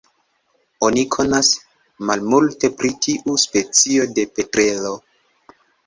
[0.87, 1.51] Oni konas
[2.11, 5.01] malmulte pri tiu specio de petrelo.